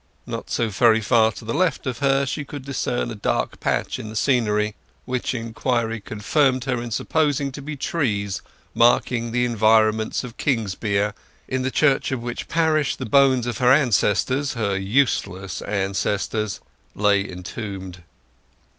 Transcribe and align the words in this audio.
Not 0.25 0.49
so 0.49 0.67
very 0.69 0.99
far 0.99 1.31
to 1.33 1.45
the 1.45 1.53
left 1.53 1.85
of 1.85 1.99
her 1.99 2.25
she 2.25 2.43
could 2.43 2.65
discern 2.65 3.11
a 3.11 3.13
dark 3.13 3.59
patch 3.59 3.99
in 3.99 4.09
the 4.09 4.15
scenery, 4.15 4.73
which 5.05 5.35
inquiry 5.35 5.99
confirmed 6.01 6.63
her 6.63 6.81
in 6.81 6.89
supposing 6.89 7.51
to 7.51 7.61
be 7.61 7.75
trees 7.75 8.41
marking 8.73 9.31
the 9.31 9.45
environs 9.45 10.23
of 10.23 10.37
Kingsbere—in 10.37 11.61
the 11.61 11.69
church 11.69 12.11
of 12.11 12.23
which 12.23 12.47
parish 12.47 12.95
the 12.95 13.05
bones 13.05 13.45
of 13.45 13.59
her 13.59 13.71
ancestors—her 13.71 14.75
useless 14.75 15.61
ancestors—lay 15.61 17.29
entombed. 17.31 18.01